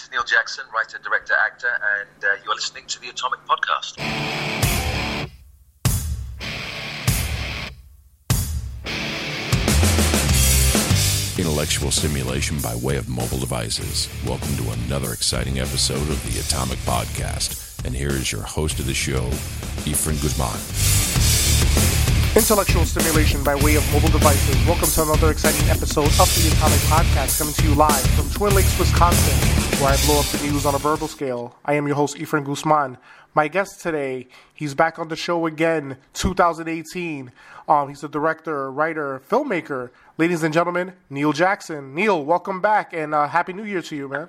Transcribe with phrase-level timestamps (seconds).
[0.00, 3.40] this is Neil Jackson, writer, director, actor, and uh, you are listening to the Atomic
[3.46, 3.98] Podcast.
[11.38, 14.08] Intellectual stimulation by way of mobile devices.
[14.26, 17.84] Welcome to another exciting episode of the Atomic Podcast.
[17.84, 19.28] And here is your host of the show,
[19.84, 21.99] Efren Guzman.
[22.40, 24.56] Intellectual stimulation by way of mobile devices.
[24.66, 28.54] Welcome to another exciting episode of the Atomic Podcast, coming to you live from Twin
[28.54, 29.36] Lakes, Wisconsin,
[29.78, 31.54] where I blow up the news on a verbal scale.
[31.66, 32.96] I am your host, Efren Guzman.
[33.34, 37.30] My guest today, he's back on the show again, 2018.
[37.68, 39.90] Um, he's a director, writer, filmmaker.
[40.16, 41.94] Ladies and gentlemen, Neil Jackson.
[41.94, 44.28] Neil, welcome back, and uh, Happy New Year to you, man.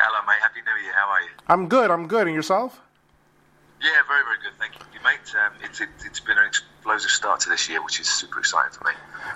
[0.00, 0.40] Hello, mate.
[0.40, 0.94] Happy New Year.
[0.94, 1.28] How are you?
[1.48, 1.90] I'm good.
[1.90, 2.28] I'm good.
[2.28, 2.80] And yourself?
[3.82, 4.58] Yeah, very, very good.
[4.58, 5.34] Thank you, mate.
[5.36, 6.44] Um, it's, it, has been an
[6.90, 8.92] explosive start to this year, which is super exciting for me.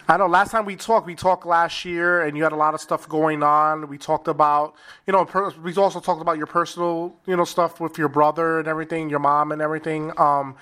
[0.08, 0.26] I know.
[0.26, 3.08] Last time we talked, we talked last year, and you had a lot of stuff
[3.08, 3.88] going on.
[3.88, 4.74] We talked about,
[5.06, 8.58] you know, per, we also talked about your personal, you know, stuff with your brother
[8.58, 10.12] and everything, your mom and everything.
[10.18, 10.56] Um,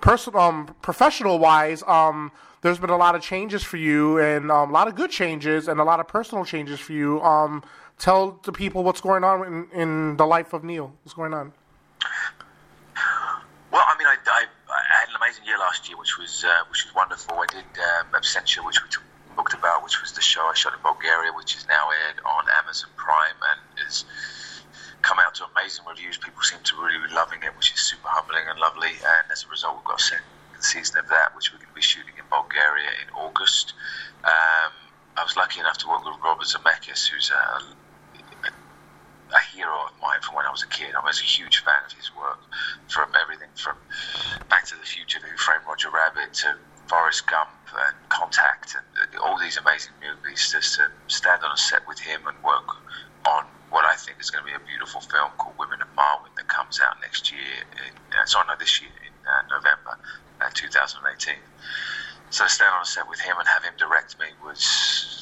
[0.00, 4.70] personal, um, professional wise, um, there's been a lot of changes for you, and um,
[4.70, 7.20] a lot of good changes, and a lot of personal changes for you.
[7.20, 7.62] Um,
[7.98, 10.92] tell the people what's going on in, in the life of Neil.
[11.02, 11.52] What's going on?
[13.70, 16.64] Well, I mean, I, I, I, had an amazing year last year, which was uh,
[16.70, 17.36] which was wonderful.
[17.36, 20.80] I did um, Absentia, which we talked about, which was the show I shot in
[20.80, 24.06] Bulgaria, which is now aired on Amazon Prime and has
[25.02, 26.16] come out to amazing reviews.
[26.16, 28.88] People seem to really be loving it, which is super humbling and lovely.
[28.88, 30.24] And as a result, we've got a second
[30.60, 33.74] season of that, which we're going to be shooting in Bulgaria in August.
[34.24, 34.72] Um,
[35.12, 37.76] I was lucky enough to work with Robert Zemeckis, who's a
[39.28, 40.90] a hero of mine from when I was a kid.
[40.94, 42.42] I was a huge fan of his work,
[42.88, 43.76] from everything from
[44.50, 49.20] Back to the Future to Who Framed Roger Rabbit to Forrest Gump and Contact and
[49.22, 50.50] all these amazing movies.
[50.50, 52.66] Just to stand on a set with him and work
[53.22, 56.34] on what I think is going to be a beautiful film called Women of Marwen
[56.34, 57.62] that comes out next year.
[57.78, 59.94] In, uh, sorry, no, this year in uh, November
[60.42, 61.38] uh, 2018.
[62.30, 64.58] So to stand on a set with him and have him direct me was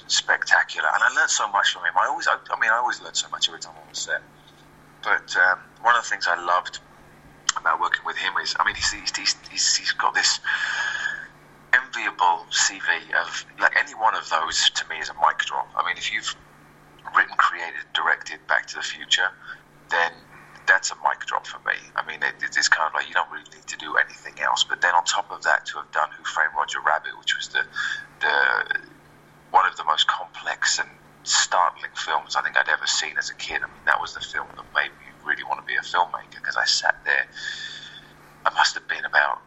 [0.08, 1.92] spectacular, and I learned so much from him.
[1.92, 4.22] I always, I, I mean, I always learn so much every time I'm on set.
[5.06, 6.80] But um, one of the things I loved
[7.56, 9.14] about working with him is, I mean, he's he's,
[9.48, 10.40] he's, he's got this
[11.72, 15.70] enviable CV of like any one of those to me is a mic drop.
[15.76, 16.34] I mean, if you've
[17.16, 19.30] written, created, directed Back to the Future,
[19.90, 20.10] then
[20.66, 21.78] that's a mic drop for me.
[21.94, 24.64] I mean, it, it's kind of like you don't really need to do anything else.
[24.64, 27.46] But then on top of that, to have done Who Framed Roger Rabbit, which was
[27.54, 27.62] the
[28.26, 28.80] the
[29.52, 30.90] one of the most complex and
[31.26, 33.62] startling films I think I'd ever seen as a kid.
[33.62, 36.38] I mean, that was the film that made me really want to be a filmmaker
[36.38, 37.26] because I sat there.
[38.44, 39.42] I must have been about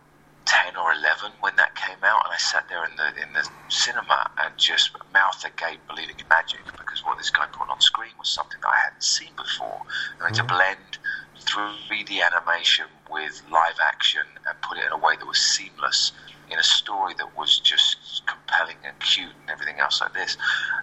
[0.46, 3.48] ten or eleven when that came out, and I sat there in the in the
[3.70, 8.12] cinema and just mouth agape, believing in magic because what this guy put on screen
[8.20, 9.82] was something that I hadn't seen before.
[10.20, 10.36] I mean, mm-hmm.
[10.36, 10.98] to blend
[11.40, 16.12] 3D animation with live action and put it in a way that was seamless
[16.52, 20.38] in a story that was just compelling and cute and everything else like this.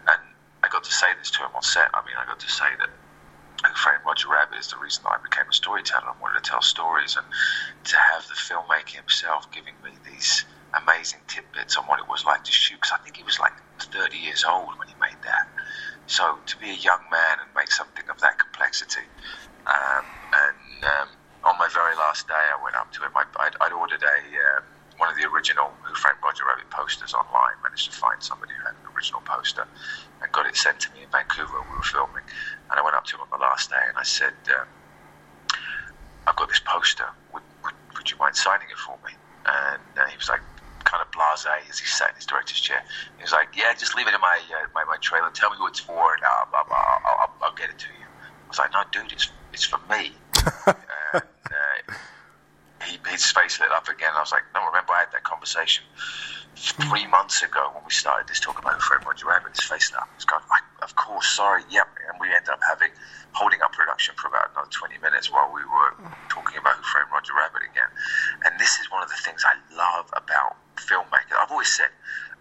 [0.08, 0.18] And
[0.86, 1.90] to say this to him on set.
[1.94, 2.90] I mean, I got to say that
[3.66, 6.48] Who Framed Roger Rabbit is the reason that I became a storyteller and wanted to
[6.48, 7.26] tell stories, and
[7.84, 12.44] to have the filmmaker himself giving me these amazing tidbits on what it was like
[12.44, 12.76] to shoot.
[12.76, 15.46] Because I think he was like 30 years old when he made that.
[16.06, 19.06] So to be a young man and make something of that complexity,
[19.66, 21.08] um, and um,
[21.42, 23.10] on my very last day, I went up to him.
[23.14, 24.60] I, would I'd ordered a uh,
[24.98, 27.56] one of the original Who Framed Roger Rabbit posters online.
[27.62, 29.66] Managed to find somebody who had an original poster
[30.22, 31.60] and got it sent to me in Vancouver.
[31.70, 32.24] We were filming,
[32.70, 34.66] and I went up to him on the last day and I said, um,
[36.26, 37.06] "I've got this poster.
[37.32, 39.12] Would, would, would you mind signing it for me?"
[39.46, 40.40] And uh, he was like,
[40.84, 42.82] kind of blasé as he sat in his director's chair.
[43.18, 45.30] He was like, "Yeah, just leave it in my uh, my, my trailer.
[45.30, 48.48] Tell me what it's for, and I'll, I'll, I'll, I'll, get it to you." I
[48.48, 50.12] was like, "No, dude, it's it's for me."
[50.66, 50.76] and,
[51.50, 51.94] uh,
[52.86, 54.10] he, his face lit up again.
[54.14, 55.84] I was like, no, remember I had that conversation
[56.90, 59.54] three months ago when we started this talk about Fred Roger Rabbit.
[59.54, 60.08] His face up.
[60.16, 60.42] He's going,
[60.82, 61.86] of course, sorry, yep.
[62.10, 62.90] And we ended up having
[63.32, 65.94] holding up production for about another 20 minutes while we were
[66.28, 67.90] talking about Who Framed Roger Rabbit again.
[68.44, 71.36] And this is one of the things I love about filmmaking.
[71.38, 71.92] I've always said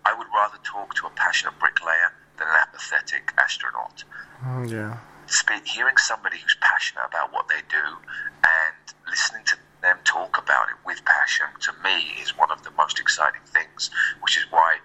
[0.06, 4.04] I would rather talk to a passionate bricklayer than an apathetic astronaut.
[4.44, 4.98] Mm, yeah.
[5.28, 7.86] Speak, hearing somebody who's passionate about what they do
[8.46, 8.78] and
[9.10, 13.00] listening to them talk about it with passion, to me, is one of the most
[13.00, 13.90] exciting things,
[14.22, 14.78] which is why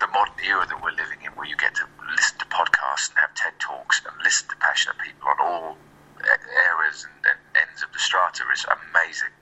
[0.00, 3.18] the modern era that we're living in, where you get to listen to podcasts and
[3.22, 5.76] have TED Talks and listen to passionate people on all
[6.74, 9.32] areas and, ends of the strata is amazing.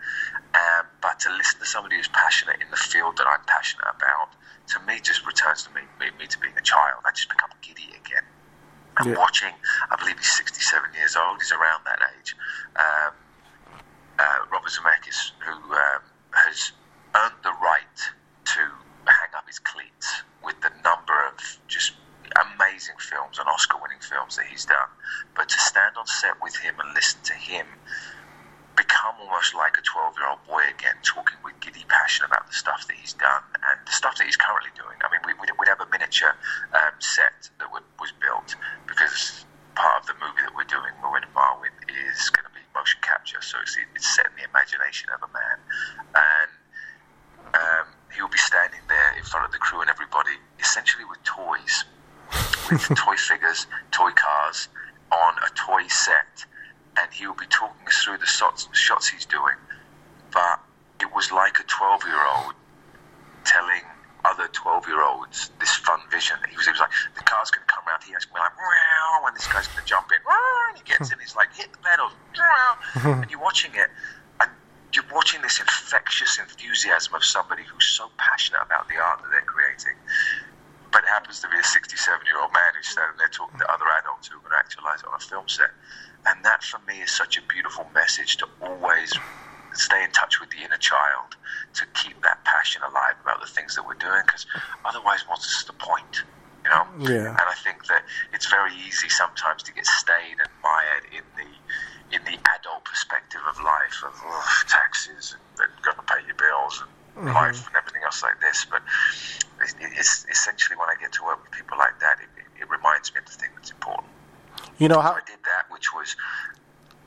[0.54, 4.36] Um, but to listen to somebody who's passionate in the field that I'm passionate about,
[4.68, 7.00] to me, just returns to me, me, me to being a child.
[7.04, 8.22] I just become giddy again.
[8.98, 9.18] And Yeah.
[9.18, 9.50] watching,
[9.90, 11.40] I believe he's 67 years old.
[11.42, 12.36] He's around that age.
[12.76, 13.14] Um,
[14.18, 16.02] uh, Robert Zemeckis, who um,
[16.34, 16.72] has
[17.24, 17.98] earned the right
[18.44, 18.60] to
[19.06, 21.92] hang up his cleats with the number of just
[22.54, 24.88] amazing films and Oscar-winning films that he's done.
[25.34, 27.66] But to stand on set with him and listen to him
[28.76, 32.96] become almost like a 12-year-old boy again, talking with giddy passion about the stuff that
[32.96, 34.98] he's done and the stuff that he's currently doing.
[35.00, 36.34] I mean, we, we'd, we'd have a miniature
[36.74, 38.56] um, set that would, was built
[38.90, 39.46] because
[39.78, 42.98] part of the movie that we're doing, Marwen and Marwen, is going to be motion
[43.02, 43.38] capture.
[43.42, 45.58] So it's, it's set in the imagination of a man.
[52.78, 53.13] 20
[93.84, 94.46] that we're doing, because
[94.84, 96.24] otherwise, what's the point?
[96.64, 96.84] You know?
[97.00, 97.28] Yeah.
[97.28, 101.48] And I think that it's very easy sometimes to get stayed and mired in the
[102.14, 106.36] in the adult perspective of life, of oh, taxes and, and got to pay your
[106.36, 106.84] bills
[107.16, 107.34] and mm-hmm.
[107.34, 108.66] life and everything else like this.
[108.70, 108.82] But
[109.60, 112.70] it's, it's essentially when I get to work with people like that, it, it, it
[112.70, 114.06] reminds me of the thing that's important.
[114.78, 115.12] You know how?
[115.12, 116.14] I did that, which was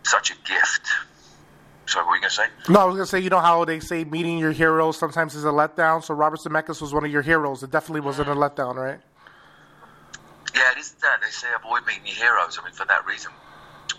[0.04, 0.88] such a gift.
[1.88, 2.48] So what were you going to say?
[2.70, 5.46] No, I was gonna say, you know how they say meeting your heroes sometimes is
[5.46, 6.04] a letdown.
[6.04, 7.64] So Robert Zemeckis was one of your heroes.
[7.64, 9.00] It definitely wasn't a letdown, right?
[10.54, 11.22] Yeah, it is that.
[11.22, 12.60] They say avoid meeting your heroes.
[12.62, 13.32] I mean, for that reason.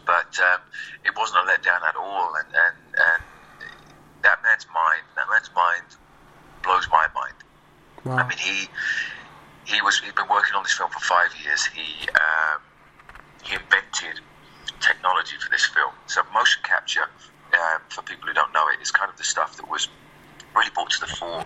[0.05, 0.61] But um,
[1.05, 2.35] it wasn't a letdown at all.
[2.35, 3.23] And, and, and
[4.23, 5.85] that man's mind, that man's mind
[6.63, 7.35] blows my mind.
[8.05, 8.17] Wow.
[8.17, 8.69] I mean, he
[9.65, 11.65] he was he'd been working on this film for five years.
[11.67, 12.61] He um,
[13.45, 14.21] he invented
[14.81, 15.93] technology for this film.
[16.07, 17.09] So motion capture,
[17.55, 19.89] um, for people who don't know it, is kind of the stuff that was
[20.55, 21.45] really brought to the fore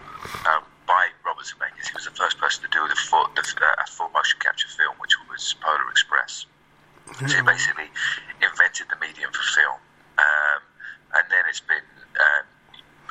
[0.48, 1.88] um, by Robert Zemeckis.
[1.88, 4.68] He was the first person to do the full, the, uh, a full motion capture
[4.68, 6.46] film, which was Polar Express.
[7.18, 7.90] So he basically
[8.40, 9.78] invented the medium for film,
[10.18, 10.60] um,
[11.14, 11.84] and then it's been
[12.16, 12.42] uh,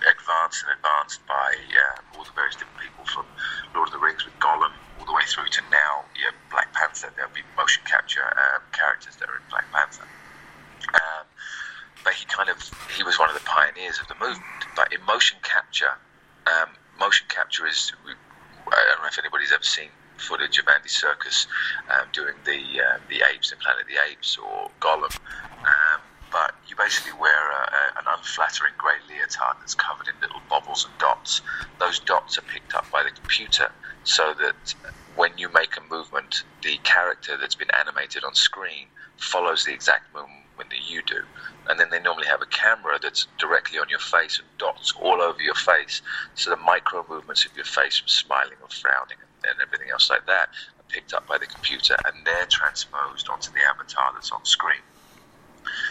[0.09, 3.25] advanced and advanced by uh, all the various different people from
[3.75, 7.13] Lord of the Rings with Gollum all the way through to now yeah, Black Panther.
[7.15, 10.07] There'll be motion capture um, characters that are in Black Panther.
[12.01, 12.57] Um, but he kind of
[12.95, 14.45] he was one of the pioneers of the movement.
[14.75, 15.93] But in motion capture,
[16.47, 16.69] um,
[16.99, 17.91] motion capture is
[18.67, 21.47] I don't know if anybody's ever seen footage of Andy Serkis
[21.89, 25.15] um, doing the uh, the apes in Planet of the Apes or Gollum.
[25.65, 26.01] Um,
[26.31, 30.85] but you basically wear a, a, an unflattering grey leotard that's covered in little bobbles
[30.85, 31.41] and dots.
[31.77, 33.69] Those dots are picked up by the computer
[34.05, 34.73] so that
[35.17, 38.87] when you make a movement, the character that's been animated on screen
[39.17, 41.21] follows the exact movement that you do.
[41.67, 45.21] And then they normally have a camera that's directly on your face and dots all
[45.21, 46.01] over your face.
[46.35, 50.25] So the micro movements of your face from smiling or frowning and everything else like
[50.27, 50.49] that
[50.79, 54.83] are picked up by the computer and they're transposed onto the avatar that's on screen.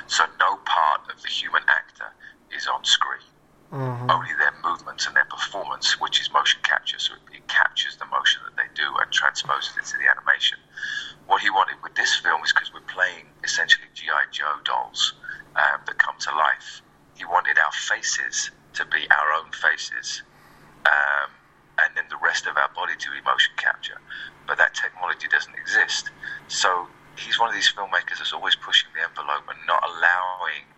[0.07, 2.13] So no part of the human actor
[2.55, 3.23] is on screen.
[3.73, 8.41] Only their movements and their performance, which is motion capture, so it, captures the motion
[8.47, 10.59] that they do and transposes it to the animation.
[11.27, 15.15] What he wanted with this film is because we're playing essentially GI Joe dolls
[15.57, 16.83] um, that come to life.
[17.19, 20.23] He wanted our faces to be our own faces,
[20.87, 21.31] um,
[21.79, 23.99] and then the rest of our body to be motion capture.
[24.47, 26.11] But that technology doesn't exist.
[26.49, 26.87] So
[27.19, 30.70] he's one of these filmmakers that's always pushing the envelope and not allowing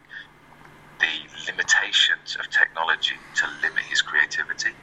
[1.46, 4.74] limitations of technology to limit his creativity.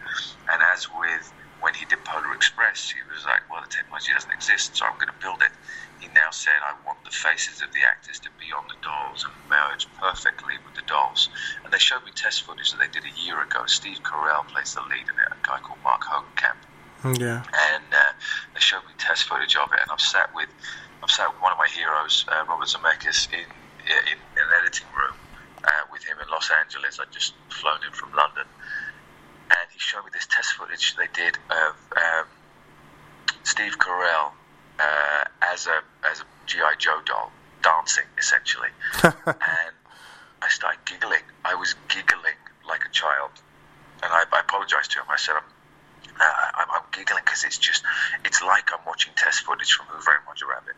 [0.51, 4.31] And as with when he did Polar Express, he was like, well, the technology doesn't
[4.31, 5.51] exist, so I'm going to build it.
[5.99, 9.27] He now said, I want the faces of the actors to be on the dolls
[9.27, 11.27] and merge perfectly with the dolls.
[11.63, 13.67] And they showed me test footage that they did a year ago.
[13.67, 16.63] Steve Carell plays the lead in it, a guy called Mark Hogancamp
[17.19, 17.43] Yeah.
[17.75, 18.11] and uh,
[18.55, 20.49] they showed me test footage of it, and I've sat with
[21.03, 24.87] I've sat with one of my heroes, uh, Robert Zemeckis, in, in in an editing
[24.95, 25.18] room
[26.09, 26.99] him in Los Angeles.
[26.99, 28.45] I'd just flown in from London,
[29.49, 32.25] and he showed me this test footage they did of um,
[33.43, 34.31] Steve Carell
[34.79, 35.23] uh,
[35.53, 38.69] as a as a GI Joe doll dancing essentially,
[39.03, 39.75] and
[40.41, 41.23] I started giggling.
[41.45, 43.31] I was giggling like a child,
[44.03, 45.05] and I, I apologized to him.
[45.09, 45.43] I said, I'm,
[46.19, 47.83] I'm, I'm giggling because it's just,
[48.25, 50.75] it's like I'm watching test footage from Who Framed Roger Rabbit.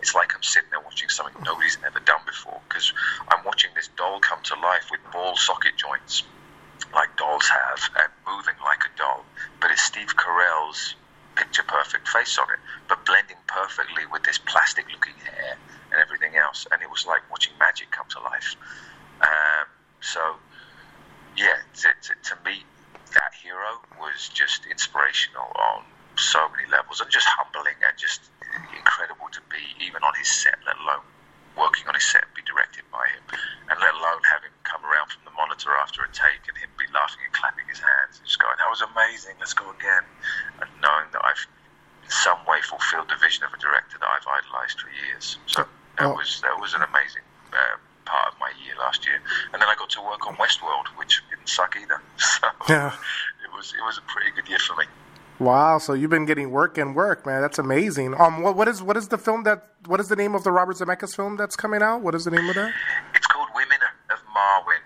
[0.00, 2.92] It's like I'm sitting there watching something nobody's ever done before because
[3.28, 6.22] I'm watching this doll come to life with ball socket joints
[6.94, 9.24] like dolls have and moving like a doll.
[9.60, 10.94] But it's Steve Carell's
[11.34, 15.56] picture perfect face on it, but blending perfectly with this plastic looking hair
[15.90, 16.66] and everything else.
[16.70, 18.54] And it was like watching magic come to life.
[19.22, 19.66] Um,
[20.00, 20.36] so,
[21.36, 22.62] yeah, to, to, to meet
[23.14, 25.82] that hero was just inspirational on
[26.16, 28.30] so many levels and just humbling and just
[28.76, 31.02] incredible to be even on his set, let alone
[31.58, 33.22] working on his set and be directed by him,
[33.70, 36.86] and let alone having come around from the monitor after a take and him be
[36.90, 40.02] laughing and clapping his hands and just going, "That was amazing, let's go again,"
[40.58, 41.38] and knowing that I've
[42.02, 45.38] in some way fulfilled the vision of a director that I've idolized for years.
[45.46, 45.62] So
[45.98, 46.18] that Oh.
[46.18, 47.22] was that was an amazing
[47.54, 49.22] uh, part of my year last year,
[49.54, 52.02] and then I got to work on Westworld, which didn't suck either.
[52.18, 52.92] So Yeah.
[53.44, 54.84] it was it was a pretty good year for me.
[55.40, 57.42] Wow, so you've been getting work and work, man.
[57.42, 58.14] That's amazing.
[58.20, 60.52] Um, what what is what is the film that what is the name of the
[60.52, 62.02] Robert Zemeckis film that's coming out?
[62.02, 62.72] What is the name of that?
[63.14, 63.78] It's called Women
[64.10, 64.82] of Marwen.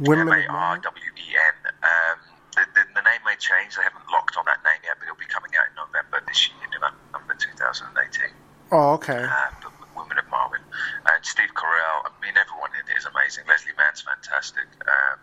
[0.00, 1.72] Women of M A R W E N.
[1.84, 2.16] Um,
[2.56, 3.76] the, the, the name may change.
[3.76, 6.48] They haven't locked on that name yet, but it'll be coming out in November this
[6.48, 8.28] year, November 2018.
[8.72, 9.24] Oh, okay.
[9.24, 10.60] Uh, but Women of Marwen.
[11.08, 13.44] And Steve Carell, I mean, everyone in it is amazing.
[13.48, 14.68] Leslie Mann's fantastic.
[14.84, 15.16] Um,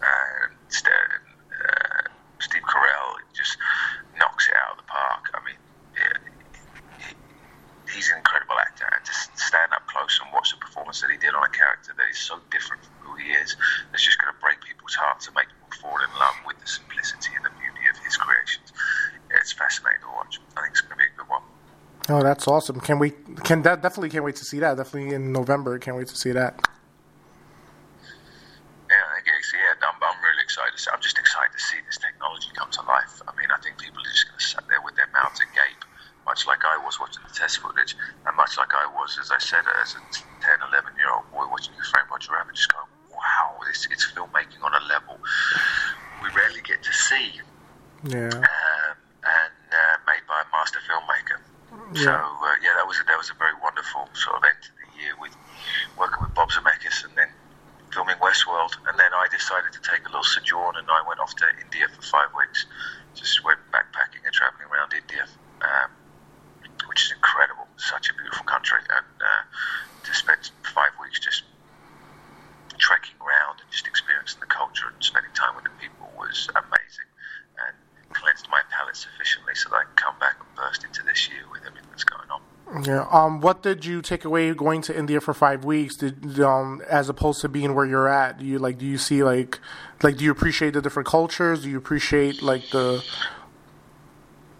[0.00, 2.02] and St- uh,
[2.40, 3.56] Steve Carell just
[4.20, 5.24] knocks it out of the park.
[5.34, 5.60] I mean,
[5.96, 6.16] yeah,
[7.00, 7.14] he,
[7.92, 11.10] he's an incredible actor, and to s- stand up close and watch the performance that
[11.10, 13.56] he did on a character that is so different from who he is,
[13.90, 16.66] that's just going to break people's hearts and make people fall in love with the
[16.70, 18.70] simplicity and the beauty of his creations.
[19.34, 20.38] It's fascinating to watch.
[20.56, 21.42] I think it's going to be a good one.
[22.08, 22.78] Oh, that's awesome.
[22.80, 23.10] Can we
[23.44, 24.78] can that definitely can't wait to see that.
[24.78, 25.76] Definitely in November.
[25.78, 26.56] Can't wait to see that.
[28.88, 30.72] Yeah, I guess, yeah, I'm, I'm really excited.
[30.72, 33.20] To see, I'm just excited to see this technology come to life.
[33.28, 35.84] I mean, I think people are just going to sit there with their mouths agape,
[36.24, 37.92] much like I was watching the test footage,
[38.24, 40.00] and much like I was, as I said, as a
[40.40, 44.08] 10, 11 year old boy watching Who Framed Roger Rabbit, just going, wow, this it's
[44.16, 45.20] filmmaking on a level
[46.24, 47.44] we rarely get to see,
[48.08, 48.32] Yeah.
[48.32, 51.36] um, and uh, made by a master filmmaker.
[51.92, 52.24] So Yeah.
[52.24, 54.88] uh, yeah, that was a, that was a very wonderful sort of end to the
[54.96, 55.36] year with
[56.00, 57.28] working with Bob Zemeckis and then
[57.94, 58.74] filming Westworld.
[58.90, 61.86] And then I decided to take a little sojourn and I went off to India
[61.88, 62.66] for five weeks.
[63.14, 65.24] Just went backpacking and traveling around India,
[65.62, 65.88] um,
[66.90, 67.66] which is incredible.
[67.78, 69.42] Such a beautiful country, and uh,
[70.04, 71.44] to spend five weeks just
[72.78, 77.08] trekking around and just experiencing the culture and spending time with the people was amazing
[77.66, 77.74] and
[78.14, 81.42] cleansed my palate sufficiently so that I can come back and burst into this year
[81.50, 82.40] with everything that's going on.
[82.84, 82.97] Yeah.
[83.10, 85.96] Um, what did you take away going to India for five weeks?
[85.96, 88.38] Did um, as opposed to being where you're at?
[88.38, 88.78] Do you like?
[88.78, 89.58] Do you see like,
[90.02, 90.18] like?
[90.18, 91.62] Do you appreciate the different cultures?
[91.62, 93.02] Do you appreciate like the?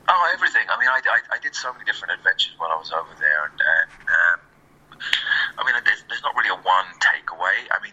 [0.08, 0.64] Oh, everything.
[0.70, 3.44] I mean, I, I, I did so many different adventures while I was over there,
[3.52, 4.38] and, and um,
[5.58, 7.68] I mean, there's, there's not really a one takeaway.
[7.70, 7.92] I mean,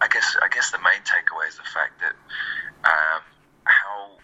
[0.00, 2.18] I guess I guess the main takeaway is the fact that
[2.82, 3.22] um,
[3.64, 4.18] how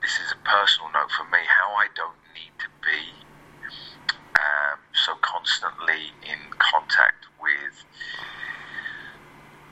[0.00, 1.42] this is a personal note for me.
[1.48, 3.23] How I don't need to be
[4.40, 7.84] um, so constantly in contact with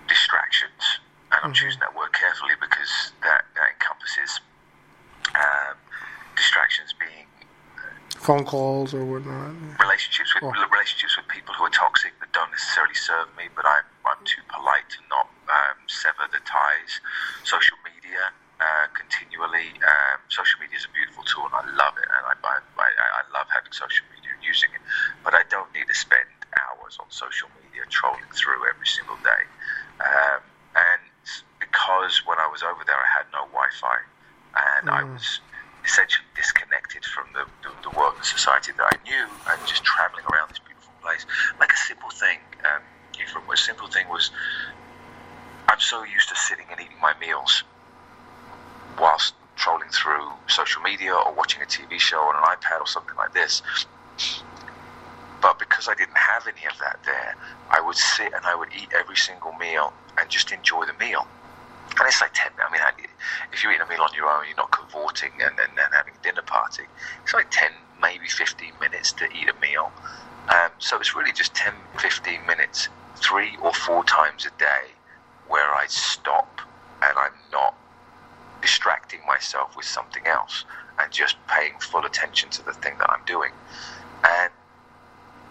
[0.08, 1.00] distractions,
[1.32, 4.40] and I'm choosing that word carefully because that, that encompasses
[5.34, 5.76] um,
[6.36, 7.26] distractions being
[8.18, 9.54] phone calls or whatnot.
[9.80, 10.52] relationships with Oh.
[10.70, 14.42] relationships with people who are toxic that don't necessarily serve me, but I'm I'm too
[14.52, 17.00] polite to not um, sever the ties.
[17.44, 19.72] Social media uh, continually.
[19.82, 22.88] Um, social media is a beautiful tool, and I love it, and I, I, I,
[23.18, 24.11] I love having social media
[24.42, 24.82] using it.
[25.24, 29.42] But I don't need to spend hours on social media trolling through every single day.
[30.02, 30.40] Um,
[30.76, 31.02] and
[31.60, 33.98] because when I was over there, I had no Wi-Fi,
[34.52, 35.40] and I was
[35.84, 40.24] essentially disconnected from the, the, the world and society that I knew, and just traveling
[40.32, 41.26] around this beautiful place.
[41.58, 42.82] Like a simple thing, um,
[43.16, 44.30] Efren, a simple thing was
[45.68, 47.64] I'm so used to sitting and eating my meals
[48.98, 53.16] whilst trolling through social media or watching a TV show on an iPad or something
[53.16, 53.62] like this.
[55.40, 57.34] But because I didn't have any of that there,
[57.70, 61.26] I would sit and I would eat every single meal and just enjoy the meal.
[61.98, 62.80] And it's like 10, I mean,
[63.52, 66.14] if you're eating a meal on your own, you're not cavorting and, and, and having
[66.14, 66.84] a dinner party.
[67.22, 69.92] It's like 10, maybe 15 minutes to eat a meal.
[70.48, 74.94] Um, so it's really just 10, 15 minutes, three or four times a day,
[75.48, 76.60] where I stop
[77.02, 77.74] and I'm not
[78.62, 80.64] distracting myself with something else
[80.98, 83.50] and just paying full attention to the thing that I'm doing.
[84.24, 84.50] And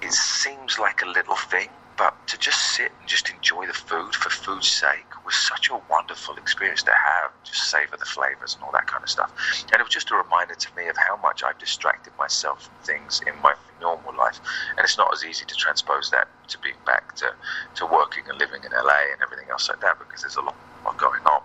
[0.01, 4.15] it seems like a little thing, but to just sit and just enjoy the food
[4.15, 7.31] for food's sake was such a wonderful experience to have.
[7.43, 9.31] Just savor the flavors and all that kind of stuff.
[9.71, 12.75] And it was just a reminder to me of how much I've distracted myself from
[12.83, 14.39] things in my normal life.
[14.77, 17.33] And it's not as easy to transpose that to being back to,
[17.75, 20.55] to working and living in LA and everything else like that because there's a lot,
[20.85, 21.41] lot going on.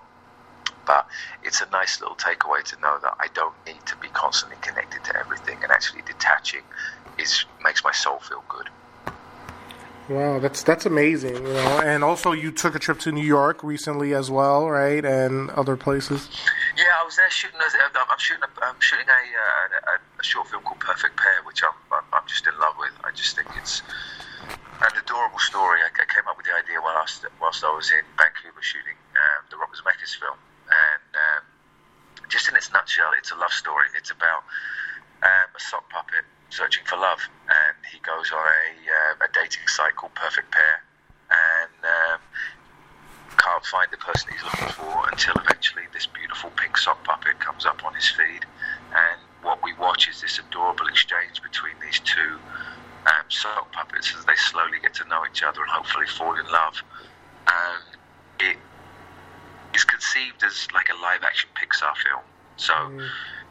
[0.86, 1.06] But
[1.42, 5.04] it's a nice little takeaway to know that I don't need to be constantly connected
[5.04, 6.62] to everything, and actually detaching
[7.18, 8.68] is makes my soul feel good.
[10.08, 11.80] Wow, that's that's amazing, you know.
[11.82, 15.04] And also, you took a trip to New York recently as well, right?
[15.04, 16.30] And other places.
[16.76, 17.58] Yeah, I was there shooting.
[17.58, 18.44] A, I'm shooting.
[18.44, 21.74] A, I'm shooting a, uh, a, a, short film called Perfect Pair, which I'm,
[22.12, 22.92] I'm just in love with.
[23.02, 23.82] I just think it's
[24.46, 25.80] an adorable story.
[25.82, 29.42] I, I came up with the idea whilst whilst I was in Vancouver shooting um,
[29.50, 30.38] the Robert Zemeckis film,
[30.70, 31.42] and um,
[32.28, 33.86] just in its nutshell, it's a love story.
[33.96, 34.42] It's about
[35.22, 39.66] um, a sock puppet searching for love, and he goes on a, uh, a dating
[39.66, 40.82] site called Perfect Pair,
[41.30, 42.20] and um,
[43.36, 47.66] can't find the person he's looking for until eventually this beautiful pink sock puppet comes
[47.66, 48.46] up on his feed,
[48.94, 52.38] and what we watch is this adorable exchange between these two
[53.06, 56.46] um, sock puppets as they slowly get to know each other and hopefully fall in
[56.50, 56.82] love.
[57.46, 57.82] And
[58.40, 58.56] it
[59.76, 62.24] is conceived as like a live action Pixar film,
[62.56, 63.06] so mm.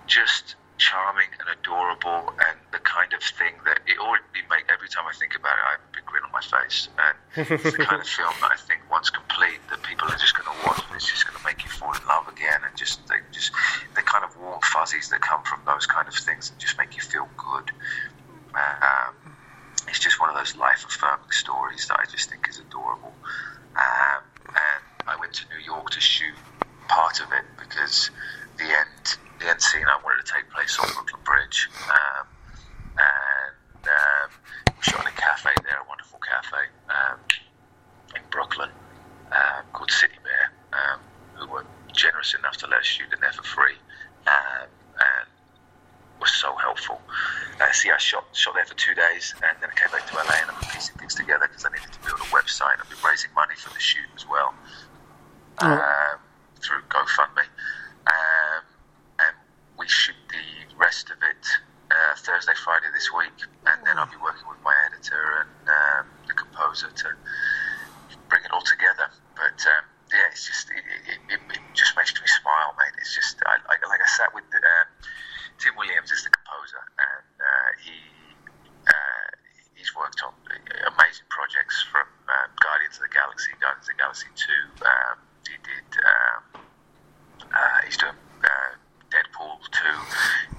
[0.08, 5.06] just charming and adorable and the kind of thing that it already make every time
[5.08, 6.90] I think about it I have a big grin on my face.
[7.00, 7.16] And
[7.48, 10.52] it's the kind of film that I think once complete that people are just going
[10.52, 13.08] to watch and it's just going to make you fall in love again and just
[13.08, 13.56] they just
[13.96, 16.96] the kind of warm fuzzies that come from those kind of things that just make
[16.96, 17.72] you feel good.
[18.56, 19.16] Um,
[19.88, 23.14] it's just one of those life affirming stories that I just think is adorable.
[23.76, 26.34] Um, and I went to New York to shoot
[26.88, 28.10] part of it because
[28.58, 31.70] the end the end scene I wanted to take place on Brooklyn Bridge.
[31.90, 32.26] Um,
[32.98, 34.30] and um,
[34.66, 37.20] we shot in a cafe there, a wonderful cafe um,
[38.16, 38.70] in Brooklyn
[39.32, 41.00] um, called City Bear, um,
[41.36, 43.76] who were generous enough to let us shoot in there for free.
[44.26, 45.28] Um, and
[46.22, 47.02] was so helpful.
[47.60, 50.16] Uh, see, I shot shot there for two days, and then I came back to
[50.16, 52.80] LA and I'm piecing things together because I needed to build a website.
[52.80, 54.56] I've been raising money for the shoot as well
[55.62, 56.18] oh.
[56.62, 57.48] through GoFundMe.
[58.08, 58.64] Um,
[59.78, 61.46] we shoot the rest of it
[61.92, 63.36] uh, Thursday, Friday this week,
[63.68, 67.08] and then I'll be working with my editor and um, the composer to
[68.28, 69.12] bring it all together.
[69.36, 72.96] But um, yeah, it's just it, it, it, it, just makes me smile, mate.
[72.98, 74.88] It's just I, I, like I sat with the, um,
[75.60, 77.98] Tim Williams is the composer, and uh, he
[78.88, 79.30] uh,
[79.76, 80.34] he's worked on
[80.98, 84.64] amazing projects from um, Guardians of the Galaxy, Guardians of the Galaxy Two.
[84.82, 85.16] Um,
[85.46, 85.90] he did.
[86.02, 86.42] Um,
[87.46, 88.74] uh, he's doing uh,
[89.16, 89.80] Deadpool 2.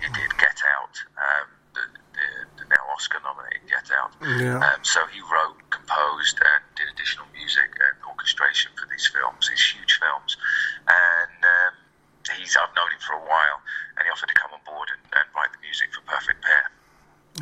[0.01, 1.85] He did Get Out, um, the,
[2.17, 4.17] the, the, now Oscar nominated Get Out.
[4.25, 4.65] Yeah.
[4.65, 9.61] Um, so he wrote, composed, and did additional music and orchestration for these films, these
[9.61, 10.41] huge films.
[10.89, 11.73] And um,
[12.41, 13.61] he's I've known him for a while,
[13.97, 16.65] and he offered to come on board and, and write the music for Perfect Pair.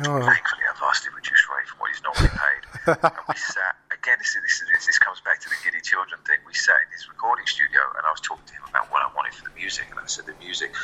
[0.03, 0.19] Oh.
[0.19, 2.63] Thankfully, I've asked reduced rate from what he's normally paid.
[2.99, 4.19] and we sat again.
[4.19, 6.43] This, this, this, this comes back to the giddy children thing.
[6.43, 9.09] We sat in his recording studio, and I was talking to him about what I
[9.15, 10.75] wanted for the music, and I said the music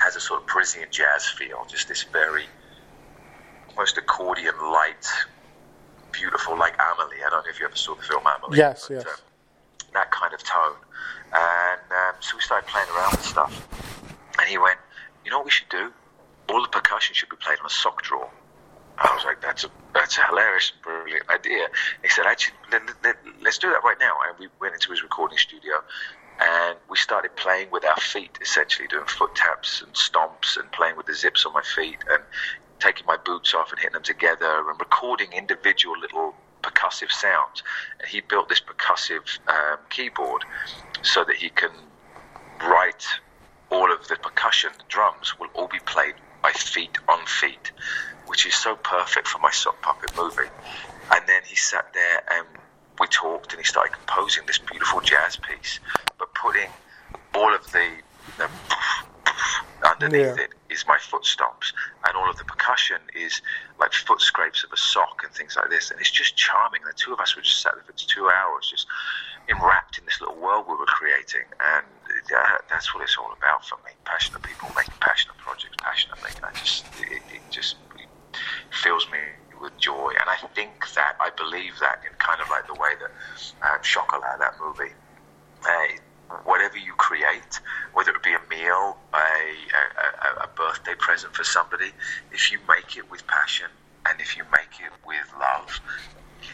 [0.00, 2.48] has a sort of Parisian jazz feel, just this very
[3.68, 5.04] almost accordion light,
[6.12, 7.20] beautiful, like Amelie.
[7.20, 8.56] I don't know if you ever saw the film Amelie.
[8.56, 9.06] Yes, but, yes.
[9.06, 9.20] Um,
[9.92, 10.80] that kind of tone.
[11.32, 13.52] And um, so we started playing around with stuff.
[14.38, 14.78] And he went,
[15.26, 15.92] you know what we should do?
[16.48, 18.30] All the percussion should be played on a sock drawer.
[18.98, 21.66] I was like, that's a that's a hilarious, brilliant idea.
[22.02, 24.14] He said, actually, let, let, let's do that right now.
[24.28, 25.82] And we went into his recording studio
[26.40, 30.96] and we started playing with our feet, essentially doing foot taps and stomps and playing
[30.96, 32.22] with the zips on my feet and
[32.78, 37.64] taking my boots off and hitting them together and recording individual little percussive sounds.
[37.98, 40.44] And he built this percussive um, keyboard
[41.02, 41.70] so that he can
[42.62, 43.06] write
[43.70, 47.72] all of the percussion, the drums will all be played by feet on feet
[48.26, 50.50] which is so perfect for my sock puppet movie.
[51.12, 52.46] And then he sat there and
[53.00, 55.80] we talked, and he started composing this beautiful jazz piece,
[56.18, 56.68] but putting
[57.34, 57.88] all of the,
[58.38, 58.48] the
[59.86, 60.44] underneath yeah.
[60.44, 61.72] it is my foot stomps,
[62.06, 63.42] and all of the percussion is
[63.78, 66.80] like foot scrapes of a sock and things like this, and it's just charming.
[66.86, 68.86] The two of us were just sat there for two hours, just
[69.48, 71.84] enwrapped in this little world we were creating, and
[72.30, 73.92] that, that's what it's all about for me.
[74.04, 76.30] Passionate people making passionate projects passionately.
[76.42, 77.76] I just, it, it just
[78.82, 79.18] fills me
[79.60, 80.12] with joy.
[80.20, 83.10] And I think that, I believe that in kind of like the way that
[83.68, 84.92] um, Chocolat, that movie,
[85.64, 87.60] uh, whatever you create,
[87.94, 91.92] whether it be a meal, a, a, a, birthday present for somebody,
[92.32, 93.66] if you make it with passion
[94.08, 95.80] and if you make it with love,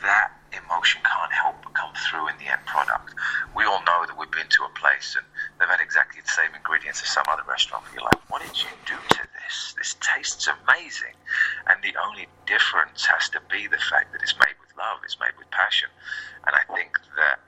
[0.03, 3.15] that emotion can't help but come through in the end product.
[3.57, 5.27] We all know that we've been to a place and
[5.63, 7.87] they've had exactly the same ingredients as some other restaurant.
[7.95, 9.79] You're like, what did you do to this?
[9.79, 11.15] This tastes amazing.
[11.71, 15.23] And the only difference has to be the fact that it's made with love, it's
[15.23, 15.87] made with passion.
[16.51, 17.39] And I think that,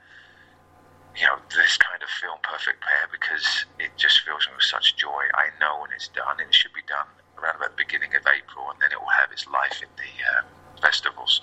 [1.19, 4.95] you know, this kind of film, Perfect Pair, because it just fills me with such
[4.95, 5.27] joy.
[5.35, 8.23] I know when it's done, and it should be done around about the beginning of
[8.23, 10.11] April, and then it will have its life in the.
[10.23, 10.47] Uh,
[10.81, 11.39] festivals,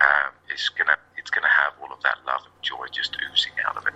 [0.00, 3.76] um, it's gonna it's gonna have all of that love and joy just oozing out
[3.76, 3.94] of it.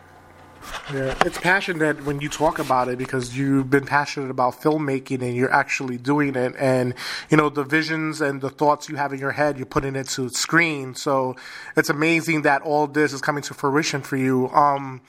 [0.92, 5.37] Yeah, it's passionate when you talk about it because you've been passionate about filmmaking and
[5.37, 6.55] you're actually doing it.
[6.59, 6.94] And,
[7.29, 10.09] you know, the visions and the thoughts you have in your head, you're putting it
[10.09, 10.94] to screen.
[10.94, 11.37] So
[11.77, 14.49] it's amazing that all this is coming to fruition for you.
[14.49, 15.03] Um,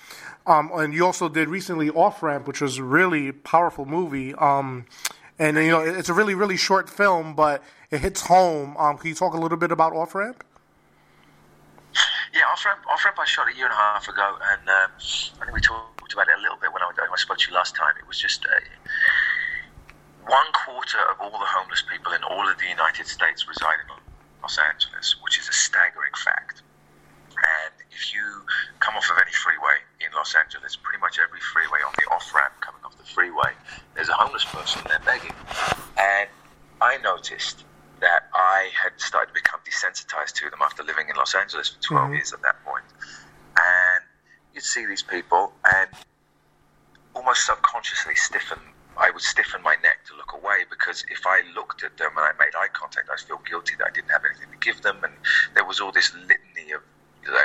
[0.45, 4.33] um, and you also did recently Off Ramp, which was a really powerful movie.
[4.35, 4.85] Um,
[5.37, 8.75] and, you know, it's a really, really short film, but it hits home.
[8.77, 10.43] Um, can you talk a little bit about Off Ramp?
[12.33, 14.91] Yeah, Off Ramp, I shot a year and a half ago, and um,
[15.41, 17.49] I think we talked about it a little bit when I, when I spoke to
[17.49, 17.93] you last time.
[17.97, 18.61] It was just uh,
[20.29, 23.89] one quarter of all the homeless people in all of the United States reside in
[24.43, 26.61] Los Angeles, which is a staggering fact.
[27.33, 28.21] And if you
[28.79, 32.29] come off of any freeway in Los Angeles, pretty much every freeway on the off
[32.35, 33.57] ramp coming off the freeway,
[33.95, 35.33] there's a homeless person there begging.
[35.97, 36.29] And
[36.81, 37.65] I noticed
[38.01, 41.81] that I had started to become desensitized to them after living in Los Angeles for
[41.81, 42.13] 12 mm-hmm.
[42.15, 42.85] years at that point.
[43.57, 44.03] And
[44.53, 45.89] you'd see these people and
[47.15, 48.59] almost subconsciously stiffen.
[48.97, 52.25] I would stiffen my neck to look away because if I looked at them and
[52.25, 54.99] I made eye contact, I'd feel guilty that I didn't have anything to give them.
[55.03, 55.13] And
[55.55, 56.81] there was all this litany of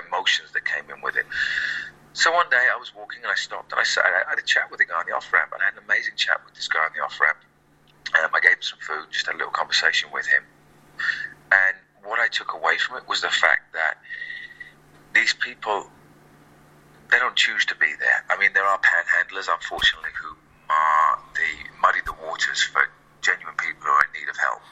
[0.08, 1.26] emotions that came in with it.
[2.12, 4.46] So one day I was walking and I stopped and I, sat, I had a
[4.46, 6.54] chat with a guy on the off ramp and I had an amazing chat with
[6.54, 7.38] this guy on the off ramp
[8.22, 10.42] um, I gave him some food, just had a little conversation with him.
[11.52, 13.98] And what I took away from it was the fact that
[15.14, 15.88] these people,
[17.10, 18.24] they don't choose to be there.
[18.30, 20.36] I mean, there are panhandlers, unfortunately, who
[20.70, 22.88] are the muddy the waters for
[23.22, 24.62] genuine people who are in need of help.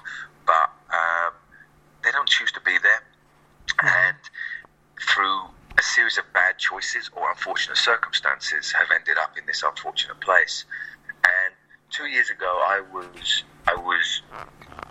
[0.47, 1.33] But um,
[2.05, 3.03] they don't choose to be there.
[3.83, 4.17] And
[5.01, 5.43] through
[5.79, 10.65] a series of bad choices or unfortunate circumstances have ended up in this unfortunate place.
[11.25, 11.55] And
[11.91, 12.81] two years ago, I
[13.15, 14.23] was I was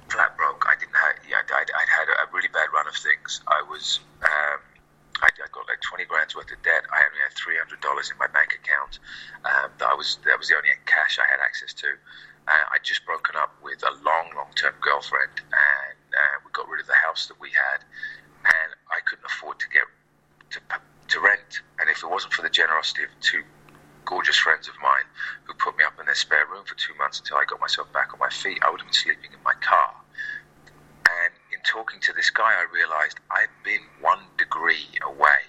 [0.09, 0.65] flat broke.
[0.67, 1.43] I didn't have yeah.
[1.43, 3.41] I'd, I'd had a really bad run of things.
[3.47, 4.59] I was um,
[5.21, 6.83] I, I got like twenty grand's worth of debt.
[6.91, 8.99] I only had three hundred dollars in my bank account.
[9.45, 11.95] Um, that was that was the only cash I had access to.
[12.47, 16.81] Uh, I'd just broken up with a long, long-term girlfriend, and uh, we got rid
[16.81, 17.85] of the house that we had,
[18.43, 19.85] and I couldn't afford to get
[20.57, 21.61] to to rent.
[21.79, 23.43] And if it wasn't for the generosity of two
[24.05, 25.05] gorgeous friends of mine
[25.43, 27.91] who put me up in their spare room for two months until I got myself
[27.93, 28.59] back on my feet.
[28.61, 29.93] I would have been sleeping in my car.
[31.07, 35.47] And in talking to this guy, I realized I'd been one degree away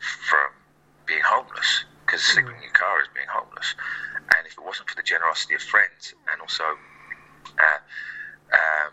[0.00, 0.50] from
[1.06, 2.34] being homeless because hmm.
[2.34, 3.74] sleeping in your car is being homeless.
[4.36, 6.64] And if it wasn't for the generosity of friends and also
[7.58, 7.80] uh,
[8.52, 8.92] um,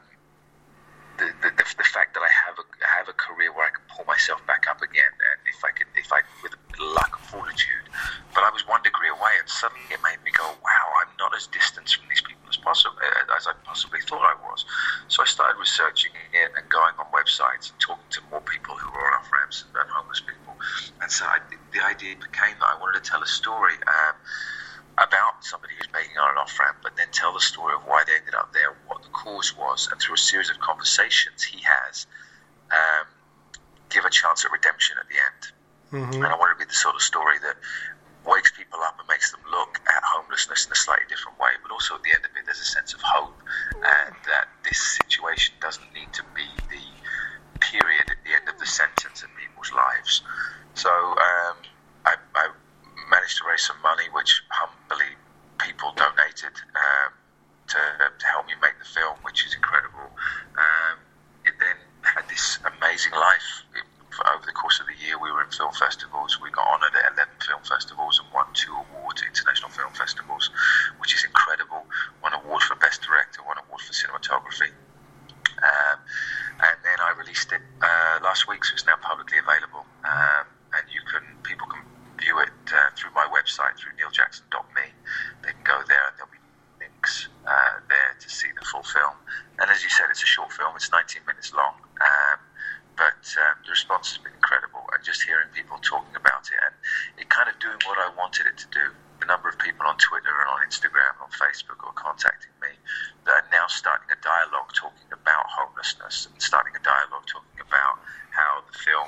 [1.18, 3.84] the, the, the, the, fact that I have a have a career where I can
[3.88, 6.88] pull myself back up again, and if I could, if I with a bit of
[6.96, 7.92] luck and fortitude,
[8.32, 11.36] but I was one degree away, and suddenly it made me go, "Wow, I'm not
[11.36, 14.64] as distant from these people as possible uh, as I possibly thought I was."
[15.12, 18.88] So I started researching it and going on websites and talking to more people who
[18.88, 20.56] were on off ramps and homeless people,
[21.04, 21.44] and so I,
[21.76, 23.76] the idea became that I wanted to tell a story.
[23.84, 24.16] Um,
[24.98, 28.02] about somebody who's making on an off ramp, but then tell the story of why
[28.08, 31.60] they ended up there, what the cause was, and through a series of conversations he
[31.68, 32.08] has,
[34.16, 35.42] chance at redemption at the end.
[35.92, 36.24] Mm-hmm.
[36.24, 37.60] And I want to be the sort of story that
[38.26, 41.70] wakes people up and makes them look at homelessness in a slightly different way, but
[41.70, 43.38] also at the end of it, there's a sense of hope
[43.76, 46.82] and that this situation doesn't need to be the
[47.62, 50.24] period at the end of the sentence in people's lives.
[50.74, 51.56] So um,
[52.06, 52.50] I, I
[53.10, 55.14] managed to raise some money, which humbly
[55.60, 57.14] people donated um,
[57.70, 60.10] to, to help me make the film, which is incredible.
[60.58, 60.98] Um,
[61.46, 63.64] it then had this amazing life.
[63.76, 63.86] It,
[64.32, 66.40] over the course of the year, we were in film festivals.
[66.40, 70.50] We got honoured at 11 film festivals and won two awards, international film festivals,
[71.00, 71.84] which is incredible.
[72.22, 74.72] One award for Best Director, one award for cinematography.
[75.60, 76.00] Um,
[76.64, 79.84] and then I released it uh, last week, so it's now publicly available.
[80.08, 81.84] Um, and you can people can
[82.20, 84.88] view it uh, through my website, through neiljackson.me.
[85.44, 86.44] They can go there and there'll be
[86.80, 89.16] links uh, there to see the full film.
[89.60, 91.76] And as you said, it's a short film, it's 19 minutes long.
[92.02, 92.40] Um,
[92.96, 96.76] but um, the response has been incredible, and just hearing people talking about it, and
[97.20, 98.88] it kind of doing what I wanted it to do.
[99.20, 102.72] A number of people on Twitter and on Instagram and on Facebook are contacting me
[103.28, 108.00] that are now starting a dialogue talking about homelessness and starting a dialogue talking about
[108.32, 109.08] how the film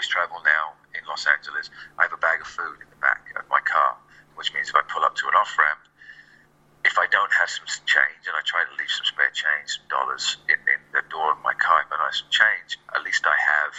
[0.00, 1.68] always travel now in Los Angeles,
[2.00, 4.00] I have a bag of food in the back of my car,
[4.32, 5.84] which means if I pull up to an off ramp,
[6.88, 9.84] if I don't have some change and I try to leave some spare change, some
[9.92, 13.04] dollars in, in the door of my car, if I don't have some change, at
[13.04, 13.76] least I have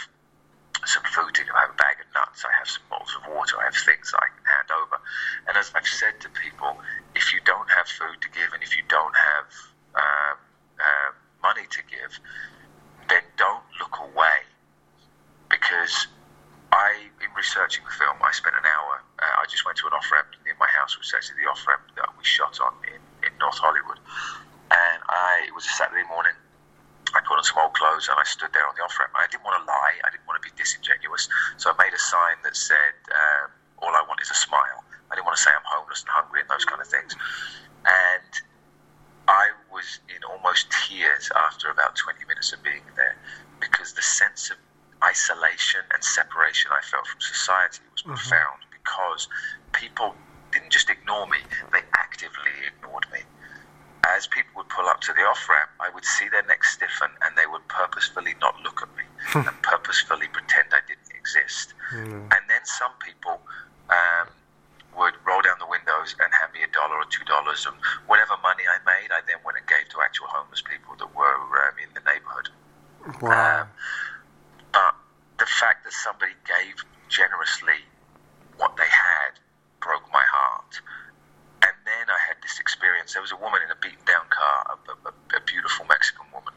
[0.86, 3.58] some food to I have a bag of nuts, I have some bottles of water,
[3.58, 5.02] I have things that I can hand over.
[5.50, 6.78] And as I've said to people,
[7.18, 9.50] if you don't have food to give and if you don't have
[9.98, 10.36] um,
[10.78, 11.10] uh,
[11.42, 12.14] money to give,
[13.10, 14.46] then don't look away
[15.52, 16.08] because
[16.72, 19.04] I, in researching the film, I spent an hour.
[19.20, 21.52] Uh, I just went to an off ramp near my house, which is actually the
[21.52, 22.96] off ramp that we shot on in,
[23.28, 24.00] in North Hollywood.
[24.72, 26.32] And I, it was a Saturday morning.
[27.12, 29.12] I put on some old clothes and I stood there on the off ramp.
[29.12, 30.00] I didn't want to lie.
[30.00, 30.56] I didn't want to be
[31.12, 31.28] disingenuous.
[31.56, 35.14] So I made a sign that said, um, "All I want is a smile." I
[35.14, 37.14] didn't want to say I'm homeless and hungry and those kind of things.
[37.84, 38.32] And
[39.28, 43.16] I was in almost tears after about 20 minutes of being there
[43.60, 44.56] because the sense of
[45.04, 48.14] isolation and separation I felt from society was mm-hmm.
[48.14, 49.28] profound because
[49.72, 50.14] people
[50.50, 51.38] didn't just ignore me,
[51.72, 53.20] they actively ignored me.
[54.04, 57.10] As people would pull up to the off ramp, I would see their necks stiffen
[57.22, 59.04] and they would purposefully not look at me
[59.48, 60.61] and purposefully pretend
[61.32, 61.74] exist.
[61.94, 62.28] Mm.
[62.28, 63.40] And then some people
[63.88, 64.28] um,
[64.96, 68.36] would roll down the windows and hand me a dollar or two dollars and whatever
[68.42, 71.76] money I made, I then went and gave to actual homeless people that were um,
[71.80, 72.48] in the neighborhood.
[73.20, 73.66] Wow.
[74.74, 74.94] Um,
[75.38, 76.76] the fact that somebody gave
[77.08, 77.80] generously
[78.56, 79.40] what they had
[79.80, 80.80] broke my heart.
[81.62, 83.14] And then I had this experience.
[83.14, 86.54] There was a woman in a beaten down car, a, a, a beautiful Mexican woman.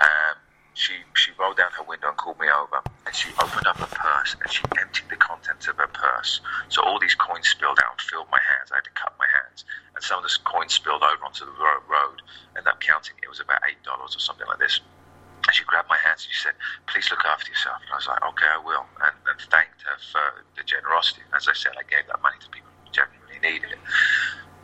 [0.00, 0.36] Um,
[0.76, 3.88] she she rolled down her window and called me over, and she opened up her
[3.88, 6.40] purse and she emptied the contents of her purse.
[6.68, 8.70] So all these coins spilled out and filled my hands.
[8.70, 9.64] I had to cut my hands,
[9.96, 11.56] and some of the coins spilled over onto the
[11.88, 12.20] road.
[12.56, 14.80] Ended up counting it was about eight dollars or something like this.
[15.48, 16.54] And she grabbed my hands and she said,
[16.86, 17.80] Please look after yourself.
[17.88, 18.84] And I was like, Okay, I will.
[19.00, 21.22] And, and thanked her for the generosity.
[21.34, 23.82] As I said, I gave that money to people who genuinely needed it.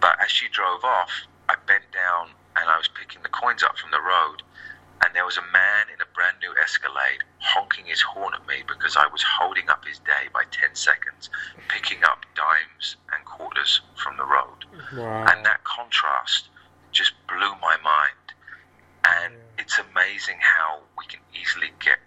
[0.00, 1.10] But as she drove off,
[1.48, 4.42] I bent down and I was picking the coins up from the road.
[5.04, 8.62] And there was a man in a brand new Escalade honking his horn at me
[8.66, 11.28] because I was holding up his day by 10 seconds,
[11.68, 14.62] picking up dimes and quarters from the road.
[14.94, 15.26] Wow.
[15.26, 16.48] And that contrast
[16.92, 18.22] just blew my mind.
[19.04, 21.98] And it's amazing how we can easily get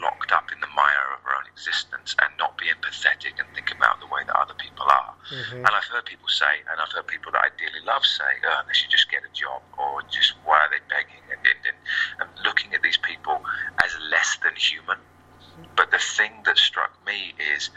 [0.00, 3.70] locked up in the mire of our own existence and not be empathetic and think
[3.74, 5.14] about the way that other people are.
[5.30, 5.64] Mm-hmm.
[5.64, 8.62] And I've heard people say, and I've heard people that I dearly love say, oh,
[8.66, 11.22] they should just get a job, or just why are they begging?
[11.30, 11.76] And, and,
[12.20, 13.40] and looking at these people
[13.82, 14.98] as less than human.
[15.76, 17.70] But the thing that struck me is